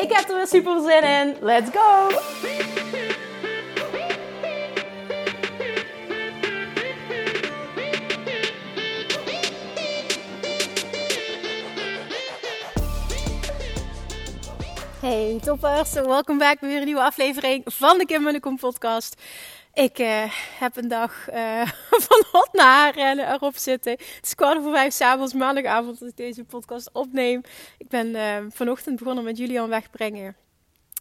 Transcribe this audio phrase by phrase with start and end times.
[0.00, 1.36] Ik heb er weer super zin in.
[1.40, 2.08] Let's go!
[15.00, 19.22] Hey toppers, welkom back bij weer een nieuwe aflevering van de Kim Munnekom podcast.
[19.72, 20.24] Ik uh,
[20.58, 21.66] heb een dag uh,
[22.06, 23.92] van hot naar erop zitten.
[23.92, 27.40] Het is kwart voor vijf s'avonds, maandagavond, dat ik deze podcast opneem.
[27.78, 30.36] Ik ben uh, vanochtend begonnen met Julian wegbrengen.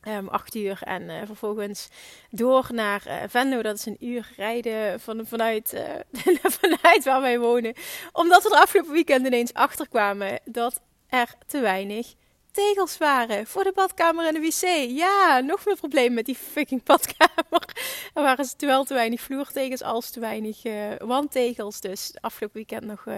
[0.07, 1.87] Um, acht uur en vervolgens
[2.29, 3.61] door naar Venlo.
[3.61, 5.83] Dat is een uur rijden van, vanuit,
[6.59, 7.73] vanuit waar wij wonen.
[8.11, 12.13] Omdat we er afgelopen weekend ineens achter kwamen dat er te weinig
[12.51, 14.89] tegels waren voor de badkamer en de wc.
[14.97, 17.27] Ja, nog meer probleem met die fucking badkamer.
[18.13, 21.81] Er waren zowel te weinig vloertegels als te weinig uh, wandtegels.
[21.81, 23.15] Dus afgelopen weekend nog, uh,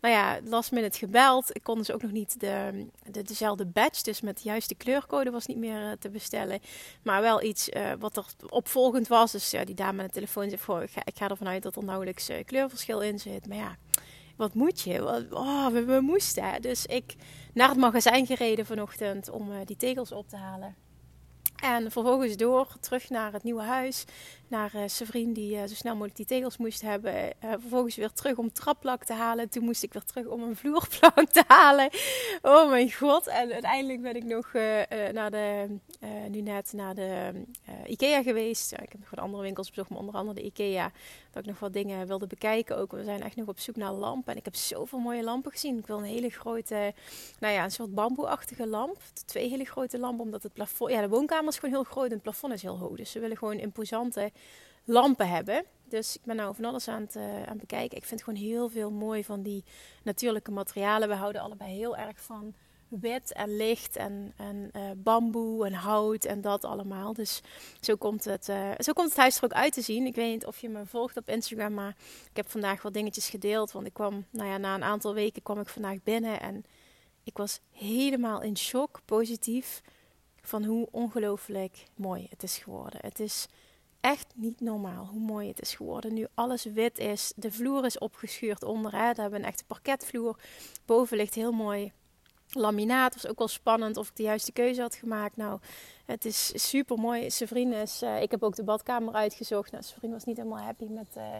[0.00, 1.56] nou ja, last minute gebeld.
[1.56, 5.30] Ik kon dus ook nog niet de, de, dezelfde badge, dus met de juiste kleurcode
[5.30, 6.60] was niet meer uh, te bestellen.
[7.02, 9.32] Maar wel iets wat er opvolgend was.
[9.32, 12.30] Dus ja, die dame aan de telefoon zei, ik, ga, ervan uit dat er nauwelijks
[12.44, 13.48] kleurverschil in zit.
[13.48, 13.76] Maar ja,
[14.36, 15.26] wat moet je?
[15.30, 16.62] Oh, we, we moesten.
[16.62, 17.14] Dus ik
[17.56, 20.74] naar het magazijn gereden vanochtend om uh, die tegels op te halen.
[21.56, 24.04] En vervolgens door, terug naar het nieuwe huis.
[24.48, 27.14] Naar uh, die uh, zo snel mogelijk die tegels moest hebben.
[27.14, 29.48] Uh, vervolgens weer terug om trapplak te halen.
[29.48, 31.90] Toen moest ik weer terug om een vloerplank te halen.
[32.42, 33.26] Oh mijn god.
[33.26, 34.52] En uiteindelijk ben ik nog
[35.12, 35.66] naar de,
[36.30, 37.32] nu net naar de
[37.86, 38.72] Ikea geweest.
[38.72, 40.92] ik heb nog wat andere winkels bezocht, maar onder andere de Ikea.
[41.30, 42.92] Dat ik nog wat dingen wilde bekijken ook.
[42.92, 44.32] We zijn echt nog op zoek naar lampen.
[44.32, 45.78] En ik heb zoveel mooie lampen gezien.
[45.78, 46.94] Ik wil een hele grote,
[47.38, 48.96] nou ja, een soort bamboeachtige lamp.
[49.24, 50.90] Twee hele grote lampen, omdat het plafond...
[50.90, 52.96] Ja, de woonkamer is gewoon heel groot en het plafond is heel hoog.
[52.96, 54.30] Dus ze willen gewoon imposante
[54.84, 55.64] lampen hebben.
[55.88, 57.96] Dus ik ben nou van alles aan het, uh, aan bekijken.
[57.96, 59.64] Ik vind gewoon heel veel mooi van die
[60.02, 61.08] natuurlijke materialen.
[61.08, 62.54] We houden allebei heel erg van
[62.88, 67.12] wit en licht en, en uh, bamboe en hout en dat allemaal.
[67.12, 67.40] Dus
[67.80, 70.06] zo komt, het, uh, zo komt het huis er ook uit te zien.
[70.06, 71.96] Ik weet niet of je me volgt op Instagram, maar
[72.30, 73.72] ik heb vandaag wat dingetjes gedeeld.
[73.72, 76.64] Want ik kwam, nou ja, na een aantal weken kwam ik vandaag binnen en
[77.24, 79.82] ik was helemaal in shock, positief,
[80.48, 83.00] van hoe ongelooflijk mooi het is geworden.
[83.02, 83.46] Het is
[84.00, 86.14] echt niet normaal hoe mooi het is geworden.
[86.14, 88.92] Nu alles wit is, de vloer is opgeschuurd onder.
[88.92, 88.98] Hè.
[88.98, 90.38] Daar hebben een echte parketvloer.
[90.84, 91.92] Boven ligt heel mooi
[92.50, 93.14] laminaat.
[93.14, 95.36] was ook wel spannend of ik de juiste keuze had gemaakt.
[95.36, 95.60] Nou,
[96.04, 97.30] het is super mooi.
[97.30, 99.72] Zijn is, uh, ik heb ook de badkamer uitgezocht.
[99.72, 101.36] Nou, was niet helemaal happy met uh,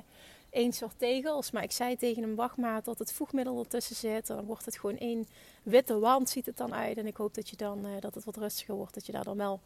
[0.56, 1.50] één soort tegels.
[1.50, 4.26] Maar ik zei tegen hem, wacht maar dat het voegmiddel ertussen zit.
[4.26, 5.26] Dan wordt het gewoon één
[5.62, 6.96] witte wand, ziet het dan uit.
[6.96, 8.94] En ik hoop dat, je dan, uh, dat het wat rustiger wordt.
[8.94, 9.60] Dat je daar dan wel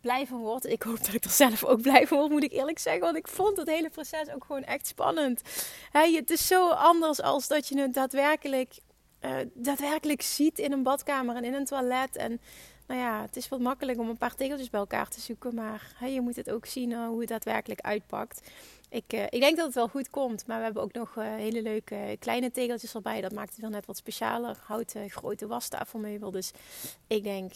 [0.00, 0.66] blij van wordt.
[0.66, 3.02] Ik hoop dat ik er zelf ook blij van word, moet ik eerlijk zeggen.
[3.02, 5.42] Want ik vond het hele proces ook gewoon echt spannend.
[5.90, 8.78] Hey, het is zo anders als dat je het daadwerkelijk,
[9.20, 12.16] uh, daadwerkelijk ziet in een badkamer en in een toilet.
[12.16, 12.40] En
[12.86, 15.54] nou ja, het is wat makkelijk om een paar tegeltjes bij elkaar te zoeken.
[15.54, 18.50] Maar je moet het ook zien uh, hoe het daadwerkelijk uitpakt.
[18.94, 20.46] Ik, uh, ik denk dat het wel goed komt.
[20.46, 23.20] Maar we hebben ook nog hele leuke kleine tegeltjes erbij.
[23.20, 24.56] Dat maakt het wel net wat specialer.
[24.66, 26.30] Houten grote wastafelmeubel.
[26.30, 26.50] Dus
[27.06, 27.52] ik denk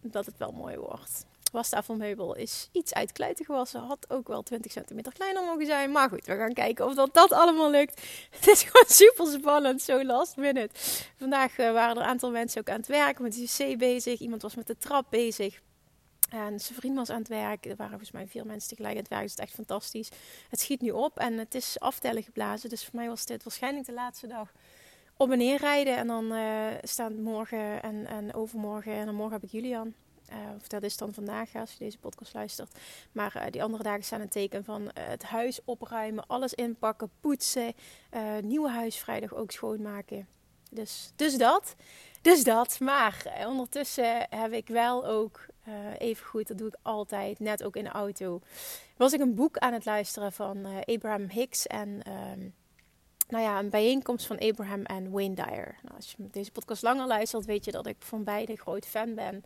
[0.00, 3.80] dat het wel mooi wordt wastafelmeubel is iets uitkluiten gewassen.
[3.80, 5.92] Had ook wel 20 centimeter kleiner mogen zijn.
[5.92, 8.00] Maar goed, we gaan kijken of dat, dat allemaal lukt.
[8.38, 10.74] Het is gewoon super spannend, zo last minute.
[11.18, 14.20] Vandaag waren er een aantal mensen ook aan het werk met de wc bezig.
[14.20, 15.60] Iemand was met de trap bezig.
[16.28, 17.66] En zijn vriend was aan het werk.
[17.66, 19.22] Er waren volgens mij vier mensen tegelijk aan het werk.
[19.22, 20.10] Het is echt fantastisch.
[20.48, 22.68] Het schiet nu op en het is aftellen geblazen.
[22.68, 24.52] Dus voor mij was dit waarschijnlijk de laatste dag
[25.16, 25.96] op en neer rijden.
[25.96, 28.92] En dan uh, staan morgen en, en overmorgen.
[28.92, 29.94] En dan morgen heb ik Julian.
[30.30, 32.78] Uh, of dat is dan vandaag als je deze podcast luistert.
[33.12, 37.74] Maar uh, die andere dagen staan een teken van het huis opruimen, alles inpakken, poetsen.
[38.42, 40.26] nieuwe huis vrijdag ook schoonmaken.
[40.70, 41.74] Dus, dus dat.
[42.22, 42.80] Dus dat.
[42.80, 45.46] Maar ondertussen heb ik wel ook
[45.98, 48.40] even goed, dat doe ik altijd, net ook in de auto.
[48.96, 52.02] Was ik een boek aan het luisteren van Abraham Hicks en.
[52.02, 52.48] Ehm,
[53.28, 55.78] nou ja, een bijeenkomst van Abraham en Wayne Dyer.
[55.82, 59.14] Nou, als je deze podcast langer luistert, weet je dat ik van beide groot fan
[59.14, 59.44] ben.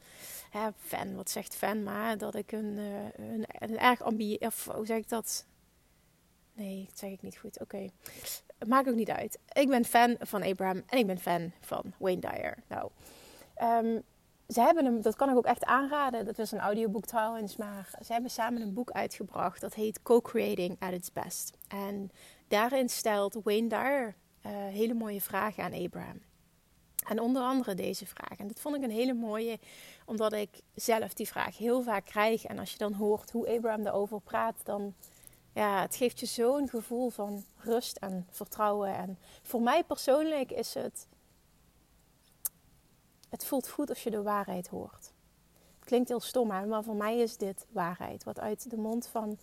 [0.53, 4.37] Ja, fan, wat zegt fan, maar dat ik een, uh, een, een, erg ambi...
[4.41, 5.47] Of hoe zeg ik dat?
[6.55, 7.61] Nee, dat zeg ik niet goed.
[7.61, 7.77] Oké.
[7.77, 7.91] Okay.
[8.69, 9.39] Maakt ook niet uit.
[9.53, 12.59] Ik ben fan van Abraham en ik ben fan van Wayne Dyer.
[12.69, 12.91] Nou,
[13.63, 14.03] um,
[14.49, 16.25] ze hebben hem, dat kan ik ook echt aanraden.
[16.25, 19.61] Dat was een audioboek trouwens, maar ze hebben samen een boek uitgebracht.
[19.61, 21.57] Dat heet Co-Creating at its Best.
[21.69, 22.11] En
[22.49, 24.15] daarin stelt Wayne Dyer
[24.47, 26.21] uh, hele mooie vragen aan Abraham.
[27.07, 28.39] En onder andere deze vraag.
[28.39, 29.59] En dat vond ik een hele mooie,
[30.07, 32.45] omdat ik zelf die vraag heel vaak krijg.
[32.45, 34.95] En als je dan hoort hoe Abraham daarover praat, dan
[35.53, 38.95] ja, het geeft je zo'n gevoel van rust en vertrouwen.
[38.95, 41.07] En voor mij persoonlijk is het,
[43.29, 45.13] het voelt goed als je de waarheid hoort.
[45.79, 48.25] Het klinkt heel stom, maar voor mij is dit waarheid.
[48.25, 49.39] Wat uit de mond van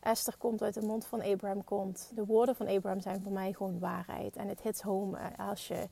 [0.00, 2.10] Esther komt, uit de mond van Abraham komt.
[2.14, 4.36] De woorden van Abraham zijn voor mij gewoon waarheid.
[4.36, 5.88] En het hits home als je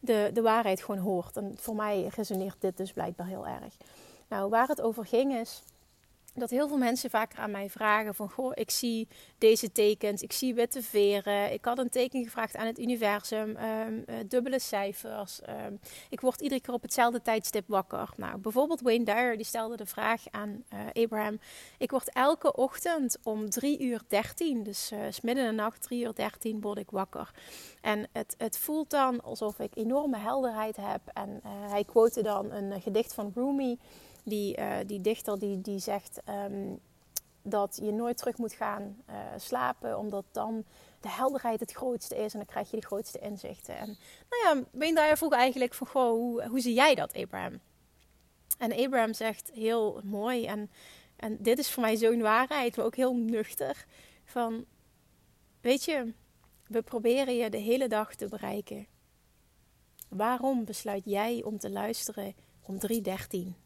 [0.00, 1.36] de, de waarheid gewoon hoort.
[1.36, 3.76] En voor mij resoneert dit dus blijkbaar heel erg.
[4.28, 5.62] Nou, waar het over ging is
[6.34, 8.30] dat heel veel mensen vaker aan mij vragen van...
[8.30, 9.08] Goh, ik zie
[9.38, 11.52] deze tekens, ik zie witte veren.
[11.52, 15.40] Ik had een teken gevraagd aan het universum, ehm, eh, dubbele cijfers.
[15.40, 15.74] Ehm,
[16.08, 18.08] ik word iedere keer op hetzelfde tijdstip wakker.
[18.16, 21.40] Nou, bijvoorbeeld Wayne Dyer, die stelde de vraag aan uh, Abraham...
[21.78, 26.04] Ik word elke ochtend om 3 uur 13, dus uh, midden in de nacht, 3
[26.04, 27.30] uur 13, word ik wakker.
[27.80, 31.00] En het, het voelt dan alsof ik enorme helderheid heb.
[31.12, 33.78] En hij quote dan een gedicht van Rumi
[34.22, 36.80] die, uh, die dichter die, die zegt um,
[37.42, 40.64] dat je nooit terug moet gaan uh, slapen, omdat dan
[41.00, 43.76] de helderheid het grootste is en dan krijg je de grootste inzichten.
[43.76, 43.98] En
[44.30, 47.60] nou ja, ben daar vroeg eigenlijk van, goh, hoe, hoe zie jij dat, Abraham?
[48.58, 50.70] En Abraham zegt heel mooi, en,
[51.16, 53.86] en dit is voor mij zo'n waarheid, maar ook heel nuchter,
[54.24, 54.64] van,
[55.60, 56.12] weet je,
[56.66, 58.86] we proberen je de hele dag te bereiken.
[60.08, 62.80] Waarom besluit jij om te luisteren om 3.13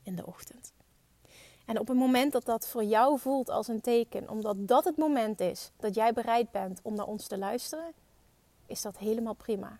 [0.03, 0.73] in de ochtend.
[1.67, 4.97] En op het moment dat dat voor jou voelt als een teken, omdat dat het
[4.97, 7.93] moment is dat jij bereid bent om naar ons te luisteren,
[8.67, 9.79] is dat helemaal prima.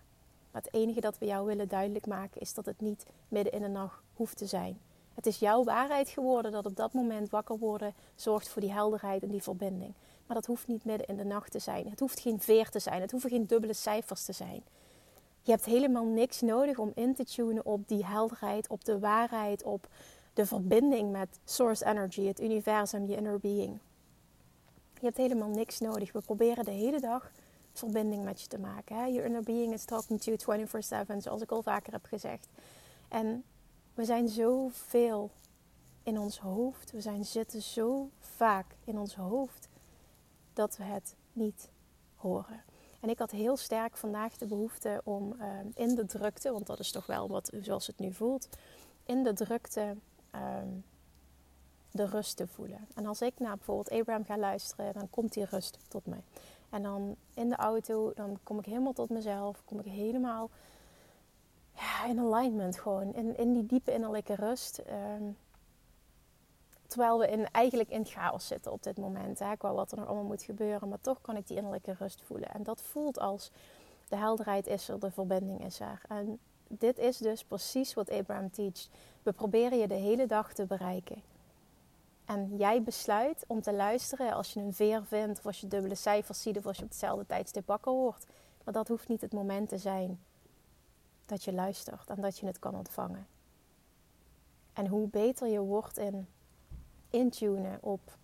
[0.51, 3.61] Maar het enige dat we jou willen duidelijk maken is dat het niet midden in
[3.61, 4.79] de nacht hoeft te zijn.
[5.13, 9.23] Het is jouw waarheid geworden dat op dat moment wakker worden zorgt voor die helderheid
[9.23, 9.93] en die verbinding.
[10.25, 11.89] Maar dat hoeft niet midden in de nacht te zijn.
[11.89, 13.01] Het hoeft geen veer te zijn.
[13.01, 14.63] Het hoeven geen dubbele cijfers te zijn.
[15.47, 19.63] Je hebt helemaal niks nodig om in te tunen op die helderheid, op de waarheid,
[19.63, 19.87] op
[20.33, 23.79] de verbinding met source energy, het universum, je inner being.
[24.93, 26.11] Je hebt helemaal niks nodig.
[26.11, 27.31] We proberen de hele dag
[27.73, 28.95] verbinding met je te maken.
[28.95, 29.05] Hè?
[29.05, 32.47] Je inner being is talking to you 24/7, zoals ik al vaker heb gezegd.
[33.07, 33.43] En
[33.93, 35.31] we zijn zoveel
[36.03, 36.91] in ons hoofd.
[36.91, 39.69] We zijn zitten zo vaak in ons hoofd
[40.53, 41.69] dat we het niet
[42.15, 42.63] horen.
[42.99, 46.79] En ik had heel sterk vandaag de behoefte om ehm, in de drukte, want dat
[46.79, 48.49] is toch wel wat zoals het nu voelt,
[49.05, 49.95] in de drukte
[50.31, 50.67] ehm,
[51.91, 52.87] de rust te voelen.
[52.95, 56.23] En als ik naar bijvoorbeeld Abraham ga luisteren, dan komt die rust tot mij.
[56.69, 60.49] En dan in de auto, dan kom ik helemaal tot mezelf, kom ik helemaal
[61.75, 64.77] ja, in alignment gewoon, in, in die diepe innerlijke rust.
[64.77, 65.23] Ehm,
[66.87, 69.39] terwijl we in, eigenlijk in chaos zitten op dit moment.
[69.39, 70.89] Hè, qua wat er allemaal moet gebeuren.
[70.89, 72.53] Maar toch kan ik die innerlijke rust voelen.
[72.53, 73.51] En dat voelt als
[74.07, 76.01] de helderheid is er, de verbinding is er.
[76.07, 78.89] En dit is dus precies wat Abraham teacht.
[79.23, 81.21] We proberen je de hele dag te bereiken.
[82.25, 85.95] En jij besluit om te luisteren als je een veer vindt, of als je dubbele
[85.95, 88.25] cijfers ziet, of als je op hetzelfde tijdstip wakker wordt.
[88.63, 90.19] Maar dat hoeft niet het moment te zijn
[91.25, 93.27] dat je luistert en dat je het kan ontvangen.
[94.73, 96.27] En hoe beter je wordt in
[97.09, 98.17] intunen op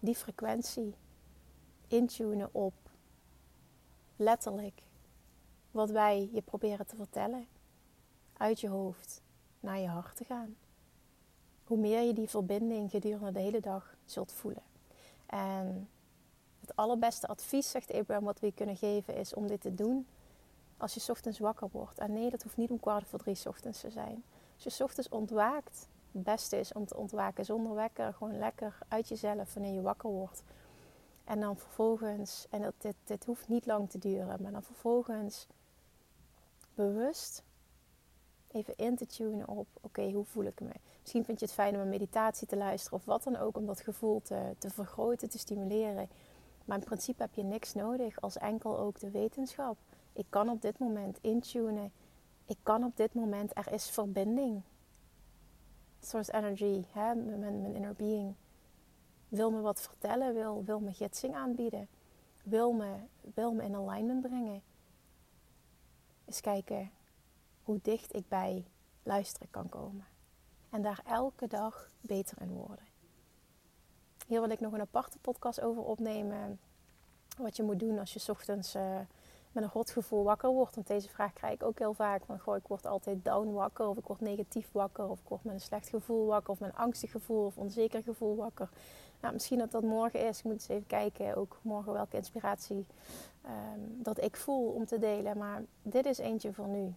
[0.00, 0.94] die frequentie.
[1.88, 2.74] Intunen op
[4.16, 4.82] letterlijk
[5.70, 7.46] wat wij je proberen te vertellen.
[8.36, 9.22] Uit je hoofd
[9.60, 10.56] naar je hart te gaan.
[11.64, 14.62] Hoe meer je die verbinding gedurende de hele dag zult voelen.
[15.26, 15.88] En
[16.60, 20.06] het allerbeste advies, zegt Abraham, wat we kunnen geven, is om dit te doen
[20.76, 21.98] als je ochtends wakker wordt.
[21.98, 24.24] En nee, dat hoeft niet om kwart voor drie ochtends te zijn.
[24.64, 28.14] Als je ochtends ontwaakt, het beste is om te ontwaken zonder wekker.
[28.14, 30.42] Gewoon lekker uit jezelf wanneer je wakker wordt.
[31.24, 35.46] En dan vervolgens, en dat, dit, dit hoeft niet lang te duren, maar dan vervolgens
[36.74, 37.42] bewust
[38.48, 40.72] even in te tunen op: oké, hoe voel ik me?
[41.00, 43.66] Misschien vind je het fijn om een meditatie te luisteren of wat dan ook, om
[43.66, 46.08] dat gevoel te, te vergroten, te stimuleren.
[46.64, 49.76] Maar in principe heb je niks nodig als enkel ook de wetenschap.
[50.12, 51.92] Ik kan op dit moment intunen.
[52.46, 54.62] Ik kan op dit moment, er is verbinding
[56.00, 58.34] source energy, hè, mijn, mijn inner being,
[59.28, 61.88] wil me wat vertellen, wil, wil me gidsing aanbieden,
[62.42, 62.94] wil me,
[63.34, 64.62] wil me in alignment brengen.
[66.24, 66.90] Eens kijken
[67.62, 68.64] hoe dicht ik bij
[69.02, 70.06] luisteren kan komen.
[70.70, 72.86] En daar elke dag beter in worden.
[74.26, 76.60] Hier wil ik nog een aparte podcast over opnemen.
[77.38, 79.00] Wat je moet doen als je ochtends uh,
[79.52, 80.74] met een rot gevoel wakker wordt.
[80.74, 82.24] Want deze vraag krijg ik ook heel vaak.
[82.24, 83.88] Van, goh, ik word altijd down wakker.
[83.88, 85.08] Of ik word negatief wakker.
[85.08, 86.50] Of ik word met een slecht gevoel wakker.
[86.50, 87.44] Of met een angstig gevoel.
[87.44, 88.68] Of onzeker gevoel wakker.
[89.20, 90.38] Nou, misschien dat dat morgen is.
[90.38, 91.36] Ik moet eens even kijken.
[91.36, 92.86] Ook morgen welke inspiratie
[93.42, 95.38] ehm, dat ik voel om te delen.
[95.38, 96.94] Maar dit is eentje voor nu.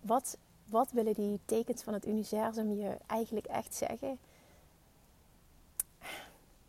[0.00, 0.38] Wat,
[0.68, 4.18] wat willen die tekens van het universum je eigenlijk echt zeggen?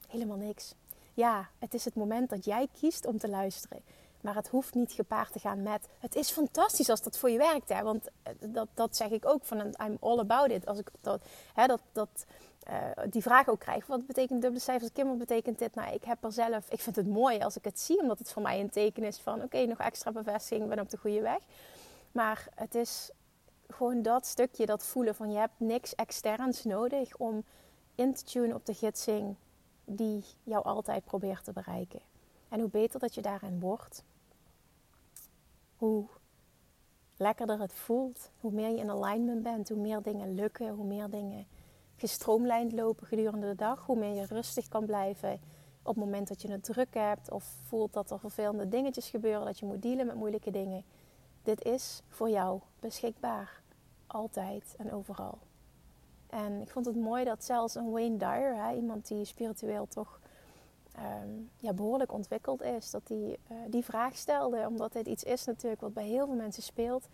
[0.07, 0.75] Helemaal niks
[1.15, 3.83] ja, het is het moment dat jij kiest om te luisteren.
[4.21, 5.87] Maar het hoeft niet gepaard te gaan met.
[5.99, 7.69] Het is fantastisch als dat voor je werkt.
[7.69, 7.83] Hè?
[7.83, 10.65] Want eh, dat, dat zeg ik ook van een I'm all about it.
[10.65, 11.21] Als ik dat,
[11.53, 12.25] hè, dat, dat,
[12.69, 13.85] uh, die vraag ook krijg.
[13.85, 14.91] Wat betekent dubbele cijfers?
[14.91, 15.75] Kim, wat betekent dit?
[15.75, 16.69] Nou, ik heb er zelf.
[16.69, 17.99] Ik vind het mooi als ik het zie.
[18.01, 20.63] Omdat het voor mij een teken is van oké, nog extra bevestiging.
[20.63, 21.39] Ik ben op de goede weg.
[22.11, 23.11] Maar het is
[23.67, 27.43] gewoon dat stukje, dat voelen van je hebt niks externs nodig om
[27.95, 29.35] in te tunen op de gidsing
[29.85, 32.01] die jou altijd probeert te bereiken.
[32.49, 34.03] En hoe beter dat je daarin wordt,
[35.75, 36.05] hoe
[37.17, 41.09] lekkerder het voelt, hoe meer je in alignment bent, hoe meer dingen lukken, hoe meer
[41.09, 41.47] dingen
[41.95, 45.39] gestroomlijnd lopen gedurende de dag, hoe meer je rustig kan blijven
[45.85, 49.45] op het moment dat je het druk hebt of voelt dat er vervelende dingetjes gebeuren,
[49.45, 50.83] dat je moet dealen met moeilijke dingen.
[51.43, 53.61] Dit is voor jou beschikbaar,
[54.07, 55.37] altijd en overal.
[56.35, 60.19] En ik vond het mooi dat zelfs een Wayne Dyer, hè, iemand die spiritueel toch
[60.95, 64.67] ehm, ja, behoorlijk ontwikkeld is, dat hij uh, die vraag stelde.
[64.67, 67.07] Omdat dit iets is natuurlijk wat bij heel veel mensen speelt.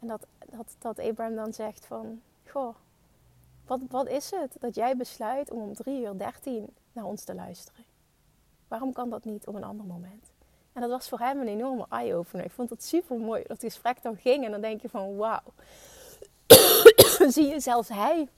[0.00, 2.74] En dat, dat, dat Abraham dan zegt van, goh,
[3.66, 7.34] wat, wat is het dat jij besluit om om 3 uur 13 naar ons te
[7.34, 7.84] luisteren?
[8.68, 10.32] Waarom kan dat niet op een ander moment?
[10.72, 12.44] En dat was voor hem een enorme eye-opener.
[12.44, 14.44] Ik vond het super mooi dat het gesprek dan ging.
[14.44, 15.52] En dan denk je van wauw.
[17.28, 18.28] Zie je, zelfs hij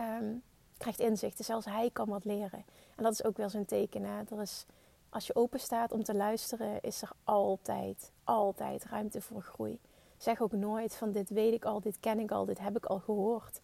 [0.00, 0.42] um,
[0.76, 1.44] krijgt inzichten.
[1.44, 2.64] Zelfs hij kan wat leren.
[2.96, 4.04] En dat is ook wel zijn teken.
[4.04, 4.22] Hè?
[4.30, 4.66] Er is,
[5.08, 9.78] als je open staat om te luisteren, is er altijd, altijd ruimte voor groei.
[10.16, 12.84] Zeg ook nooit van dit weet ik al, dit ken ik al, dit heb ik
[12.84, 13.60] al gehoord.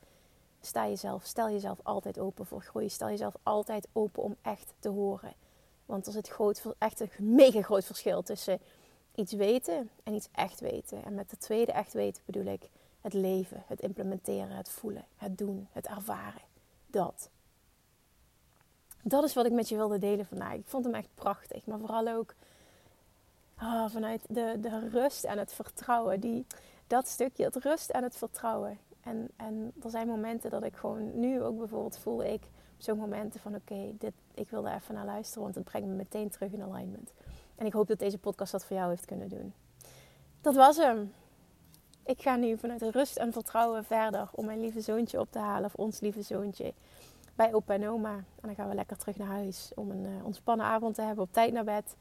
[0.60, 2.88] Sta jezelf, stel jezelf altijd open voor groei.
[2.88, 5.34] Stel jezelf altijd open om echt te horen.
[5.86, 8.60] Want er zit groot, echt een mega groot verschil tussen
[9.14, 11.04] iets weten en iets echt weten.
[11.04, 12.68] En met de tweede echt weten bedoel ik
[13.06, 16.42] het leven, het implementeren, het voelen, het doen, het ervaren.
[16.86, 17.30] Dat.
[19.02, 20.54] Dat is wat ik met je wilde delen vandaag.
[20.54, 21.66] Ik vond hem echt prachtig.
[21.66, 22.34] Maar vooral ook
[23.62, 26.20] oh, vanuit de, de rust en het vertrouwen.
[26.20, 26.46] Die,
[26.86, 28.78] dat stukje, het rust en het vertrouwen.
[29.00, 32.42] En, en er zijn momenten dat ik gewoon nu ook bijvoorbeeld voel ik
[32.76, 35.94] zo'n momenten van oké, dit ik wil er even naar luisteren, want het brengt me
[35.94, 37.12] meteen terug in alignment.
[37.54, 39.52] En ik hoop dat deze podcast dat voor jou heeft kunnen doen.
[40.40, 41.12] Dat was hem
[42.06, 45.64] ik ga nu vanuit rust en vertrouwen verder om mijn lieve zoontje op te halen,
[45.64, 46.72] of ons lieve zoontje,
[47.34, 48.14] bij opa en oma.
[48.14, 51.24] En dan gaan we lekker terug naar huis om een uh, ontspannen avond te hebben,
[51.24, 51.96] op tijd naar bed.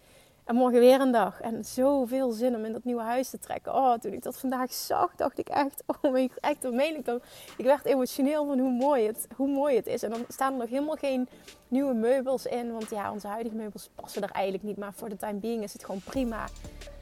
[0.46, 1.42] En morgen weer een dag.
[1.42, 3.74] En zoveel zin om in dat nieuwe huis te trekken.
[3.74, 7.20] Oh, toen ik dat vandaag zag, dacht ik echt, oh echt, dan meen ik dan.
[7.58, 10.04] Ik werd emotioneel van hoe mooi, het, hoe mooi het is.
[10.04, 11.28] En dan staan er nog helemaal geen
[11.68, 12.72] nieuwe meubels in.
[12.72, 14.78] Want ja, onze huidige meubels passen er eigenlijk niet.
[14.78, 16.48] Maar voor de time being is het gewoon prima.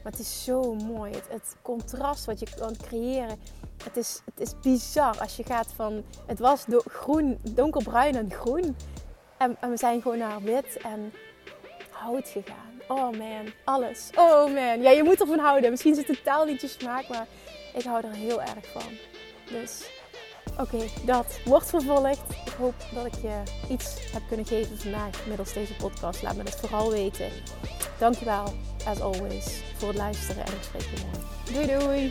[0.02, 1.12] Maar het is zo mooi.
[1.12, 3.38] Het, het, contrast wat je kan creëren.
[3.84, 6.04] Het is, het is bizar als je gaat van.
[6.26, 8.76] Het was do, groen, donkerbruin en groen.
[9.38, 11.12] En, en, we zijn gewoon naar wit en
[11.90, 12.73] hout gegaan.
[12.88, 14.10] Oh man, alles.
[14.14, 14.82] Oh man.
[14.82, 15.70] Ja, je moet ervan houden.
[15.70, 17.26] Misschien zit het totaal niet je smaak, maar
[17.74, 18.92] ik hou er heel erg van.
[19.50, 19.84] Dus
[20.58, 22.20] oké, dat wordt vervolgd.
[22.46, 26.22] Ik hoop dat ik je iets heb kunnen geven vandaag middels deze podcast.
[26.22, 27.30] Laat me dat vooral weten.
[27.98, 28.52] Dankjewel,
[28.86, 31.24] as always, voor het luisteren en je morgen.
[31.52, 32.10] Doei doei!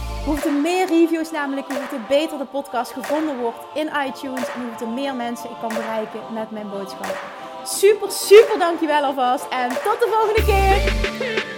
[0.25, 4.75] Hoe meer reviews namelijk, hoe te beter de podcast gevonden wordt in iTunes en hoe
[4.77, 7.17] te meer mensen ik kan bereiken met mijn boodschap.
[7.63, 11.50] Super, super dankjewel alvast en tot de volgende keer!